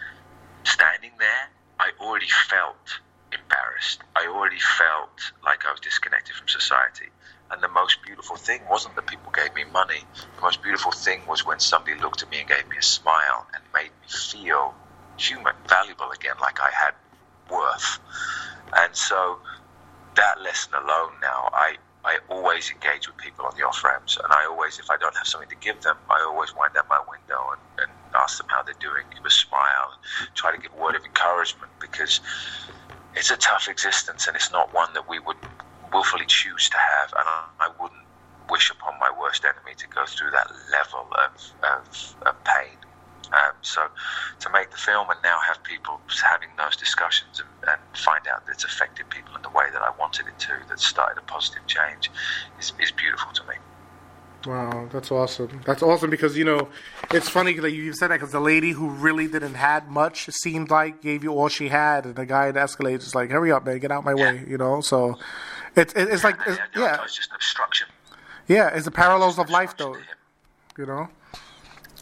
[0.63, 1.49] standing there,
[1.79, 2.99] I already felt
[3.31, 4.01] embarrassed.
[4.15, 7.09] I already felt like I was disconnected from society.
[7.51, 10.01] And the most beautiful thing wasn't that people gave me money.
[10.35, 13.47] The most beautiful thing was when somebody looked at me and gave me a smile
[13.53, 14.75] and made me feel
[15.17, 16.93] human, valuable again, like I had
[17.49, 17.99] worth.
[18.75, 19.39] And so
[20.15, 24.17] that lesson alone now, I, I always engage with people on the off ramps.
[24.23, 26.87] And I always, if I don't have something to give them, I always wind up
[26.89, 30.57] my window and, and ask them how they're doing, give a smile, and try to
[30.57, 32.21] give a word of encouragement because
[33.13, 35.37] it's a tough existence and it's not one that we would
[35.95, 37.25] willfully choose to have, and
[37.59, 38.01] I, wouldn't
[38.49, 42.77] wish upon my worst enemy to go through that level of, of, of pain.
[43.31, 43.87] Um, so
[44.41, 48.45] to make the film and now have people having those discussions and, and, find out
[48.45, 51.23] that it's affected people in the way that I wanted it to, that started a
[51.23, 52.11] positive change,
[52.59, 53.55] is, is beautiful to me.
[54.45, 55.61] Wow, that's awesome.
[55.65, 56.67] That's awesome because you know,
[57.11, 60.69] it's funny that you said that because the lady who really didn't had much seemed
[60.69, 63.51] like gave you all she had, and the guy in the Escalade is like, "Hurry
[63.51, 64.33] up, man, get out of my yeah.
[64.33, 64.81] way," you know.
[64.81, 65.17] So
[65.75, 67.87] it's it's like it's, yeah, it's just an obstruction.
[68.47, 69.95] Yeah, it's the parallels of life, though.
[70.77, 71.07] You know.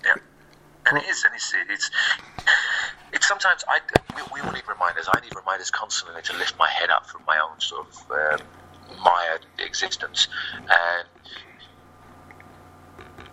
[0.03, 0.13] Yeah,
[0.85, 1.91] and well, it is, and it's it's
[3.13, 3.79] it's sometimes I
[4.15, 5.07] we, we all need reminders.
[5.11, 8.47] I need reminders constantly to lift my head up from my own sort of um,
[9.03, 11.07] mired existence, and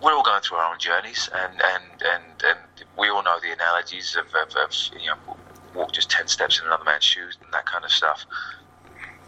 [0.01, 2.59] we're all going through our own journeys, and and and, and
[2.97, 5.37] we all know the analogies of, of, of you know
[5.75, 8.25] walk just ten steps in another man's shoes and that kind of stuff.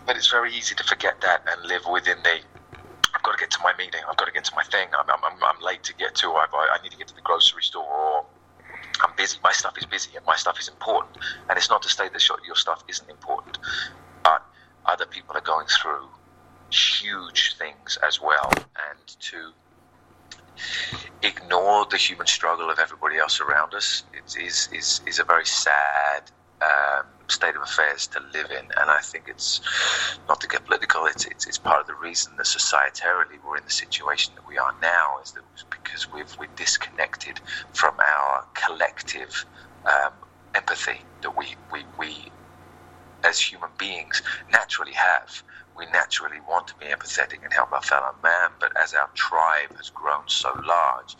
[0.05, 2.39] But it's very easy to forget that and live within the.
[3.15, 4.01] I've got to get to my meeting.
[4.09, 4.87] I've got to get to my thing.
[4.97, 6.31] I'm, I'm, I'm late to get to.
[6.31, 7.85] I, I need to get to the grocery store.
[7.85, 8.25] Or
[9.01, 9.37] I'm busy.
[9.43, 11.17] My stuff is busy, and my stuff is important.
[11.49, 13.59] And it's not to say that your stuff isn't important,
[14.23, 14.43] but
[14.85, 16.07] other people are going through
[16.69, 19.51] huge things as well, and to
[21.21, 24.03] ignore the human struggle of everybody else around us
[24.35, 28.65] is is is a very sad um, state of affairs to live in.
[28.77, 29.61] And I think it's
[30.27, 31.05] not to get political.
[31.05, 34.57] It's, it's, it's part of the reason that societarily we're in the situation that we
[34.57, 37.39] are now is that because we've we're disconnected
[37.73, 39.45] from our collective
[39.85, 40.11] um,
[40.55, 42.31] empathy that we, we, we,
[43.23, 45.43] as human beings, naturally have.
[45.75, 49.75] We naturally want to be empathetic and help our fellow man, but as our tribe
[49.77, 51.15] has grown so large,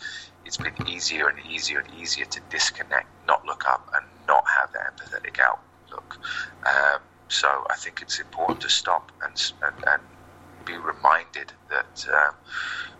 [0.45, 4.71] it's been easier and easier and easier to disconnect, not look up, and not have
[4.73, 5.39] that empathetic
[6.65, 10.01] Um, so I think it's important to stop and, and, and
[10.65, 12.35] be reminded that um,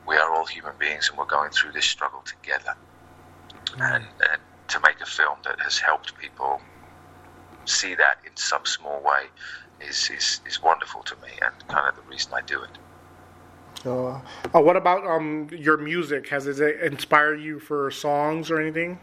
[0.08, 2.76] we are all human beings and we're going through this struggle together.
[3.66, 3.96] Mm.
[3.96, 6.62] And, and to make a film that has helped people
[7.66, 9.26] see that in some small way
[9.82, 12.78] is, is, is wonderful to me and kind of the reason I do it.
[13.86, 14.20] Uh,
[14.56, 16.30] uh, what about um, your music?
[16.30, 19.00] Has it inspired you for songs or anything?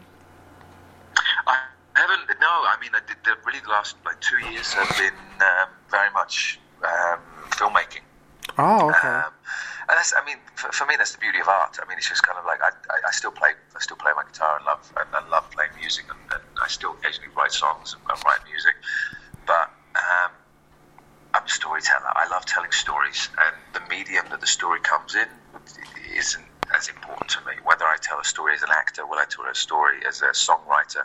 [2.01, 2.25] Haven't.
[2.41, 6.09] No, I mean, I did the really last like two years have been um, very
[6.11, 7.19] much um,
[7.51, 8.01] filmmaking.
[8.57, 9.07] Oh, okay.
[9.07, 9.29] Um,
[9.85, 11.77] and that's, I mean, for, for, me, that's the beauty of art.
[11.79, 14.13] I mean, it's just kind of like I, I, I still play, I still play
[14.15, 17.51] my guitar and love, and, and love playing music, and, and, I still occasionally write
[17.51, 18.73] songs and, and write music.
[19.45, 20.31] But um,
[21.35, 22.09] I'm a storyteller.
[22.15, 25.29] I love telling stories, and the medium that the story comes in
[26.17, 27.53] isn't as important to me.
[27.63, 30.31] Whether I tell a story as an actor, will I tell a story as a
[30.33, 31.03] songwriter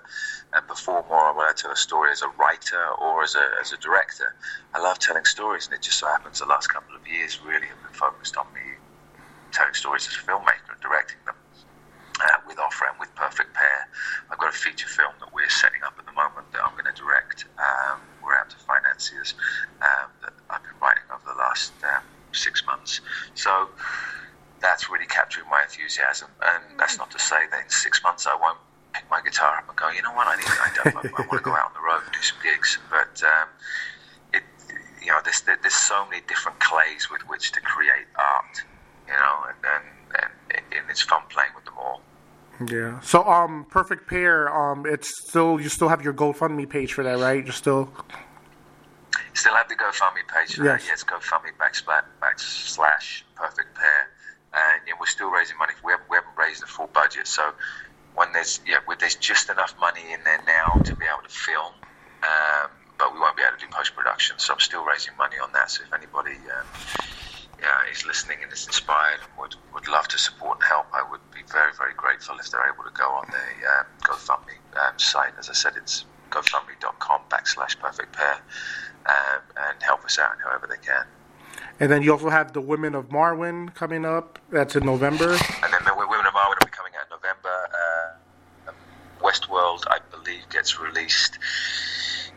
[0.67, 3.77] performer, or will I tell a story as a writer or as a, as a
[3.79, 4.35] director?
[4.75, 7.67] I love telling stories, and it just so happens the last couple of years really
[7.67, 8.61] have been focused on me
[9.53, 11.35] telling stories as a filmmaker and directing them.
[12.19, 13.89] Uh, with our friend, with Perfect Pair,
[14.31, 16.89] I've got a feature film that we're setting up at the moment that I'm going
[16.89, 17.45] to direct.
[17.59, 19.35] Um, we're out to financiers
[19.83, 22.03] um, that I've been writing over the last um,
[22.33, 23.03] six months.
[23.35, 23.69] So
[24.61, 26.29] that's really capturing my enthusiasm.
[26.43, 28.59] And that's not to say that in six months I won't
[28.93, 31.39] pick my guitar up and go, you know what, I need, I, I, I want
[31.39, 32.79] to go out on the road and do some gigs.
[32.91, 33.49] But um,
[34.33, 34.43] it,
[35.01, 38.63] you know, there's there's so many different clays with which to create art,
[39.07, 42.03] you know, and and, and, and it's fun playing with them all.
[42.69, 43.01] Yeah.
[43.01, 44.55] So, um, perfect pair.
[44.55, 47.43] Um, it's still you still have your GoFundMe page for that, right?
[47.45, 47.91] You're still
[49.35, 50.59] still have the GoFundMe page.
[50.59, 50.83] Yes.
[50.83, 54.09] Uh, yes, GoFundMe backslash, backslash perfect pair
[54.57, 55.75] and yeah, we're still raising money.
[55.85, 57.53] We haven't, we haven't raised the full budget, so
[58.17, 61.73] when there's yeah, there's just enough money in there now to be able to film,
[62.23, 64.39] um, but we won't be able to do post production.
[64.39, 65.71] So I'm still raising money on that.
[65.71, 66.67] So if anybody um,
[67.61, 71.09] yeah, is listening and is inspired and would would love to support and help, I
[71.11, 73.49] would be very very grateful if they're able to go on the
[73.79, 75.33] um, GoFundMe um, site.
[75.39, 78.41] As I said, it's GoFundMe.com backslash Perfect Pair,
[79.07, 81.05] um, and help us out in however they can.
[81.79, 84.39] And then you also have the Women of Marwen coming up.
[84.51, 85.33] That's in November.
[85.33, 87.49] And then the Women of Marwen will be coming out in November.
[88.69, 88.73] Uh,
[89.21, 91.39] Westworld, I believe, gets released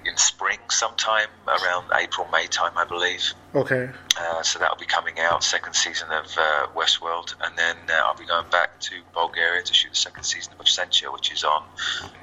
[0.05, 3.33] in spring sometime around April, May time, I believe.
[3.53, 3.89] Okay.
[4.17, 7.35] Uh, so that'll be coming out, second season of uh, Westworld.
[7.41, 10.59] And then uh, I'll be going back to Bulgaria to shoot the second season of
[10.65, 11.63] Absentia, which is on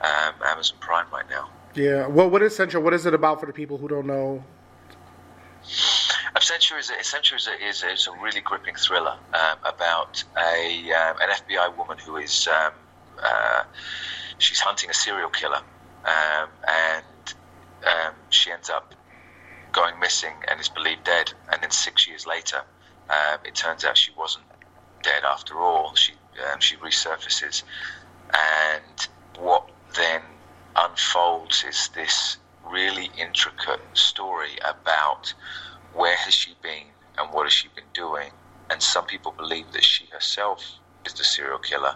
[0.01, 1.51] um, Amazon Prime right now.
[1.75, 2.07] Yeah.
[2.07, 2.83] Well, what is Absentia?
[2.83, 4.42] What is it about for the people who don't know?
[6.35, 10.92] Absentia is, Absentia is, a, is, a, is a really gripping thriller um, about a
[10.92, 12.73] um, an FBI woman who is um,
[13.23, 13.64] uh,
[14.38, 15.62] she's hunting a serial killer,
[16.05, 17.05] um, and
[17.85, 18.95] um, she ends up
[19.73, 21.33] going missing and is believed dead.
[21.53, 22.62] And then six years later,
[23.11, 24.47] um, it turns out she wasn't
[25.03, 25.95] dead after all.
[25.95, 26.15] She
[26.59, 27.62] she resurfaces,
[28.33, 29.09] and
[29.39, 30.23] what then
[30.75, 32.39] unfolds is this
[32.71, 35.33] really intricate story about
[35.95, 38.31] where has she been and what has she been doing.
[38.71, 41.95] And some people believe that she herself is the serial killer,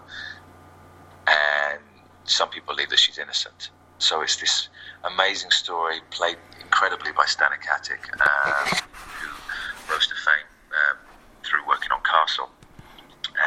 [1.27, 1.81] and
[2.25, 3.71] some people believe that she's innocent.
[4.01, 4.69] So it's this
[5.05, 8.81] amazing story played incredibly by Stana Katic, um,
[9.21, 10.97] who rose to fame um,
[11.45, 12.49] through working on Castle.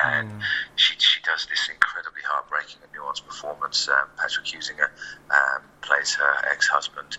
[0.06, 0.42] And mm.
[0.76, 3.90] she, she does this incredibly heartbreaking and nuanced performance.
[3.90, 4.90] Um, Patrick Heusinger
[5.32, 7.18] um, plays her ex husband,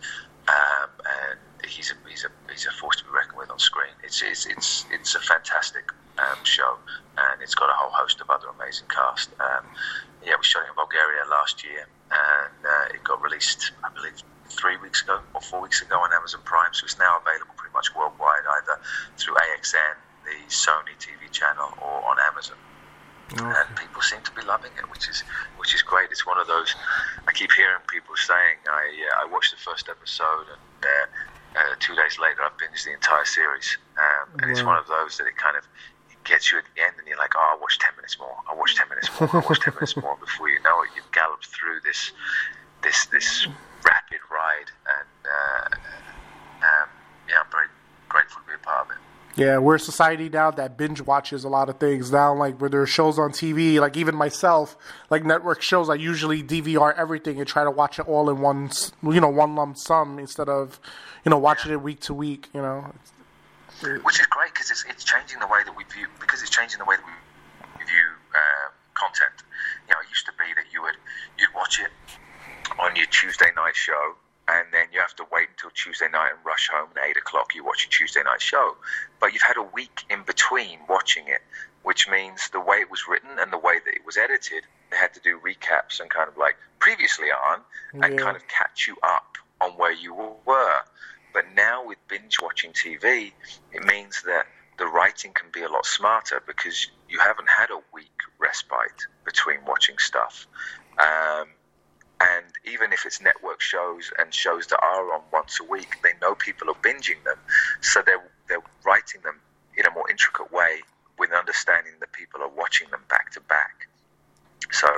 [0.49, 3.93] um, and he's a, he's, a, he's a force to be reckoned with on screen.
[4.05, 6.79] It's, it's, it's, it's a fantastic um, show,
[7.19, 9.31] and it's got a whole host of other amazing cast.
[9.41, 9.67] Um,
[10.25, 14.23] yeah, we shot it in Bulgaria last year, and uh, it got released, I believe,
[14.49, 16.73] three weeks ago or four weeks ago on Amazon Prime.
[16.73, 18.81] So it's now available pretty much worldwide, either
[19.17, 22.57] through AXN, the Sony TV channel, or on Amazon.
[23.33, 23.43] Okay.
[23.43, 25.25] And people seem to be loving it, which is
[25.57, 26.11] which is great.
[26.11, 26.75] It's one of those.
[27.27, 31.07] I keep hearing people saying, "I uh, I watched the first episode and uh,
[31.57, 34.51] uh, two days later, I binged the entire series, um, and wow.
[34.51, 35.65] it's one of those that it kind of
[36.25, 38.35] gets you at the end, and you're like, "Oh, I'll watch ten minutes more.
[38.49, 39.31] I'll watch ten minutes more.
[39.33, 42.13] I'll watch ten minutes more." Before you know it, you've galloped through this
[42.83, 43.47] this this
[43.85, 45.65] rapid ride, and uh,
[46.67, 46.89] um,
[47.29, 47.69] yeah, I'm very
[48.09, 49.03] grateful to be a part of it.
[49.37, 52.13] Yeah, we're a society now that binge watches a lot of things.
[52.13, 54.77] Now, like where there are shows on TV, like even myself,
[55.11, 58.71] like network shows, I usually DVR everything and try to watch it all in one,
[59.03, 60.79] you know, one lump sum instead of,
[61.25, 62.49] you know, watching it week to week.
[62.55, 62.95] You know,
[63.83, 66.79] which is great because it's it's changing the way that we view because it's changing
[66.79, 68.07] the way that we view
[68.37, 69.43] uh, content.
[69.89, 70.97] You know, it used to be that you would
[71.41, 71.91] you'd watch it
[72.79, 74.15] on your Tuesday night show
[74.49, 77.55] and then you have to wait until Tuesday night and rush home at eight o'clock.
[77.55, 78.77] You watch a Tuesday night show,
[79.21, 81.41] but you've had a week in between watching it,
[81.83, 84.97] which means the way it was written and the way that it was edited, they
[84.97, 87.61] had to do recaps and kind of like previously on
[87.95, 90.15] and kind of catch you up on where you
[90.45, 90.81] were.
[91.33, 93.33] But now with binge watching TV,
[93.73, 94.47] it means that
[94.79, 99.59] the writing can be a lot smarter because you haven't had a week respite between
[99.67, 100.47] watching stuff.
[100.99, 101.49] Um,
[102.25, 106.13] and even if it's network shows and shows that are on once a week, they
[106.23, 107.39] know people are binging them,
[107.81, 109.41] so they're they're writing them
[109.77, 110.81] in a more intricate way
[111.19, 113.89] with understanding that people are watching them back to back.
[114.71, 114.89] So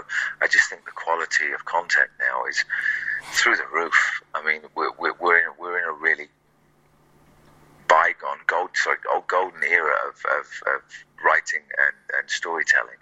[0.41, 2.65] I just think the quality of content now is
[3.33, 4.23] through the roof.
[4.35, 6.29] I mean, we're we're, we're in we're in a really
[7.89, 10.83] bygone gold sorry old golden era of, of, of
[11.25, 12.99] writing and, and storytelling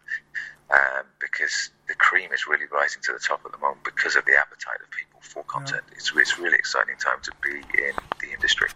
[0.71, 4.25] um, because the cream is really rising to the top at the moment because of
[4.25, 5.85] the appetite of people for content.
[5.89, 5.97] Yeah.
[6.01, 8.69] It's, it's really exciting time to be in the industry.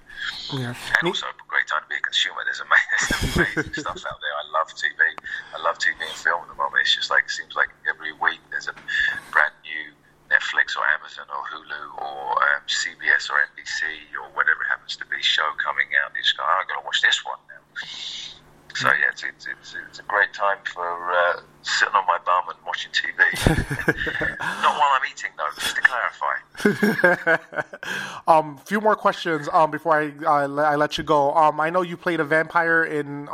[0.52, 0.76] Yeah.
[1.00, 2.44] And also a great time to be a consumer.
[2.44, 4.34] There's amazing, amazing stuff out there.
[4.36, 5.00] I love TV.
[5.56, 6.84] I love TV and film at the moment.
[6.84, 8.76] It's just like, it seems like every week there's a
[9.32, 9.96] brand new
[10.28, 15.06] Netflix or Amazon or Hulu or um, CBS or NBC or whatever it happens to
[15.08, 16.12] be show coming out.
[16.12, 17.64] You just go, oh, I've got to watch this one now.
[18.78, 22.44] So yeah, it's, it's, it's, it's, a great time for uh, sitting on my bum
[22.48, 23.18] and watching TV.
[24.38, 25.50] Not while I'm eating, though.
[25.58, 26.36] Just to clarify.
[28.28, 31.34] um, few more questions um, before I, I, I let you go.
[31.34, 33.28] Um, I know you played a vampire in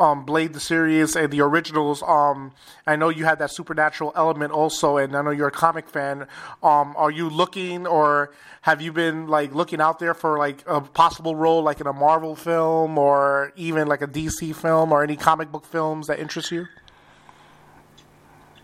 [0.00, 2.02] um, Blade the series and the originals.
[2.02, 2.52] Um,
[2.86, 6.26] I know you had that supernatural element also, and I know you're a comic fan.
[6.62, 8.32] Um, are you looking, or
[8.62, 11.92] have you been like looking out there for like a possible role, like in a
[11.92, 16.50] Marvel film, or even like a DC film, or any comic book films that interest
[16.50, 16.66] you?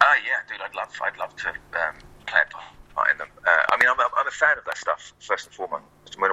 [0.01, 1.95] Uh, yeah, dude, I'd love, I'd love to um,
[2.27, 3.29] play a part in them.
[3.47, 5.85] Uh, I mean, I'm a, I'm a fan of that stuff first and foremost.
[6.19, 6.33] Um,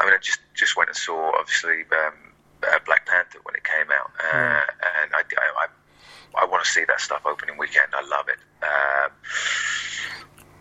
[0.00, 2.14] I mean, I just just went and saw obviously um,
[2.62, 4.62] uh, Black Panther when it came out, uh, mm.
[5.02, 7.86] and I, I, I, I want to see that stuff opening weekend.
[7.94, 8.38] I love it.
[8.62, 9.10] Um,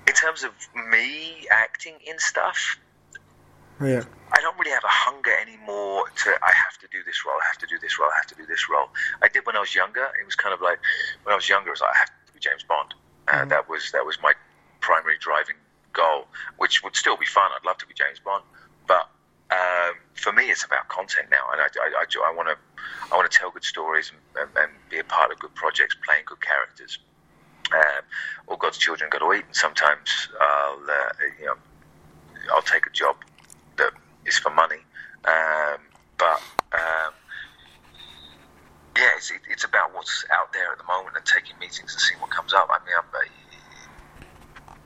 [0.08, 0.52] in terms of
[0.90, 2.78] me acting in stuff,
[3.82, 4.04] yeah.
[4.32, 7.46] I don't really have a hunger anymore to I have to do this role, I
[7.46, 8.88] have to do this role, I have to do this role.
[9.22, 10.08] I did when I was younger.
[10.20, 10.80] It was kind of like
[11.24, 12.94] when I was younger, it was like I have to be James Bond.
[13.28, 13.50] Uh, mm-hmm.
[13.50, 14.34] That was that was my
[14.80, 15.58] primary driving
[15.94, 16.28] goal,
[16.58, 17.52] which would still be fun.
[17.54, 18.44] I'd love to be James Bond,
[18.88, 19.10] but
[19.52, 22.58] um, for me, it's about content now, and I, I, I want to
[23.12, 26.24] I want to tell good stories and, and, be a part of good projects, playing
[26.26, 27.00] good characters.
[27.74, 28.04] Um,
[28.48, 31.10] all God's children got to eat, and sometimes I'll uh,
[31.40, 31.56] you know
[32.54, 33.18] I'll take a job
[33.78, 33.92] that
[34.26, 34.80] is for money,
[35.26, 35.80] um,
[36.18, 36.42] but
[36.74, 37.12] um,
[38.96, 42.02] yeah, it's, it, it's about what's out there at the moment and taking meetings and
[42.02, 42.68] seeing what comes up.
[42.72, 43.10] I mean, I'm,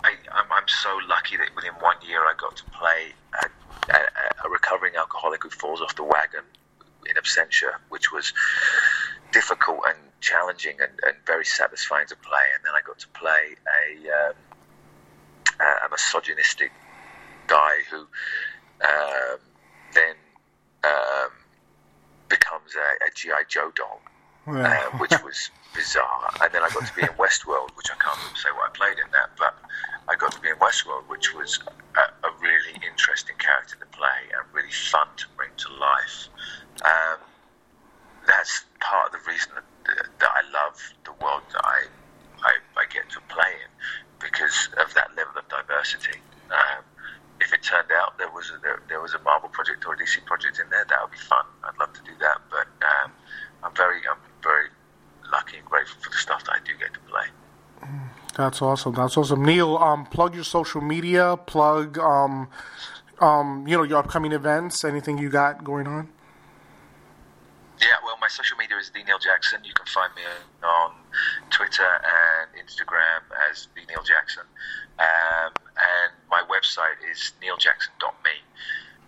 [0.04, 3.48] I, I'm, I'm so lucky that within one year I got to play a
[3.90, 6.44] a, a recovering alcoholic who falls off the wagon
[7.10, 8.34] in absentia, which was
[9.42, 12.46] difficult and challenging and, and, very satisfying to play.
[12.56, 13.44] And then I got to play
[13.82, 14.36] a, um,
[15.86, 16.72] a misogynistic
[17.48, 18.02] guy who
[18.86, 19.40] um,
[19.96, 20.16] then
[20.84, 21.32] um,
[22.30, 24.02] becomes a, a GI Joe doll,
[24.48, 26.30] uh, which was bizarre.
[26.42, 29.00] And then I got to be in Westworld, which I can't say what I played
[29.04, 29.56] in that, but
[30.08, 31.60] I got to be in Westworld, which was
[31.98, 36.28] a, a really interesting character to play and really fun to bring to life.
[36.86, 37.18] Um,
[38.42, 40.74] that's part of the reason that, that I love
[41.06, 41.86] the world that I,
[42.42, 43.70] I, I get to play in
[44.18, 46.18] because of that level of diversity.
[46.50, 46.82] Um,
[47.40, 49.98] if it turned out there was a, there, there, was a Marvel project or a
[49.98, 51.46] DC project in there, that would be fun.
[51.64, 53.12] I'd love to do that, but um,
[53.64, 54.70] I'm very I'm very
[55.32, 57.30] lucky and grateful for the stuff that I do get to play.
[58.36, 58.94] That's awesome.
[58.96, 59.46] That's awesome.
[59.46, 62.48] Neil, um, plug your social media, plug, um,
[63.20, 66.10] um, you know, your upcoming events, anything you got going on.
[68.32, 69.60] Social media is the Neil Jackson.
[69.64, 70.24] You can find me
[70.64, 70.96] on
[71.52, 74.48] Twitter and Instagram as the Neil Jackson,
[75.00, 78.38] um, and my website is neiljackson.me.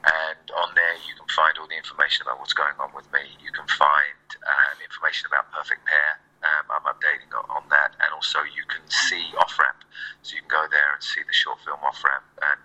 [0.03, 3.23] And on there, you can find all the information about what's going on with me.
[3.39, 8.43] You can find um, information about Perfect Pair um, I'm updating on, that, and also
[8.43, 9.79] you can see off ramp,
[10.21, 12.59] so you can go there and see the short film off ramp, and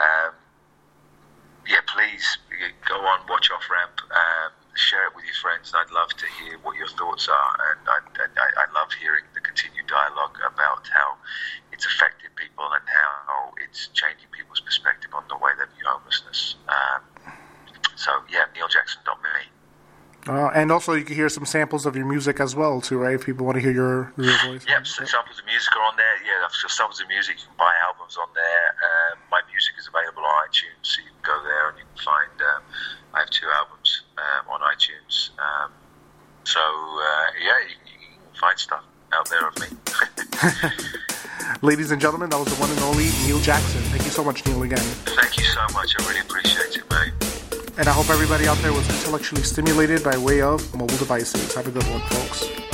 [0.00, 0.32] um,
[1.68, 2.24] yeah, please
[2.88, 5.72] go on, watch Off Ramp, um, share it with your friends.
[5.76, 9.40] I'd love to hear what your thoughts are, and I, I, I love hearing the
[9.40, 11.20] continued dialogue about how
[11.72, 16.56] it's affected people and how it's changing people's perspective on the way they view homelessness.
[16.68, 17.04] Um,
[17.96, 19.52] so yeah, neiljackson.me.
[20.28, 23.14] Uh, and also, you can hear some samples of your music as well, too, right?
[23.14, 24.64] If people want to hear your, your voice.
[24.66, 26.16] Yep, so samples of music are on there.
[26.24, 27.36] Yeah, so samples of music.
[27.38, 28.74] You can buy albums on there.
[28.82, 32.04] Um, my music is available on iTunes, so you can go there and you can
[32.04, 32.32] find.
[32.42, 32.62] Um,
[33.14, 35.30] I have two albums um, on iTunes.
[35.38, 35.70] Um,
[36.44, 39.68] so uh, yeah, you, you, can find stuff out there of me.
[41.62, 43.80] Ladies and gentlemen, that was the one and only Neil Jackson.
[43.92, 44.78] Thank you so much, Neil, again.
[44.78, 45.94] Thank you so much.
[45.98, 46.57] I really appreciate it.
[47.78, 51.54] And I hope everybody out there was intellectually stimulated by way of mobile devices.
[51.54, 52.67] Have a good one, folks.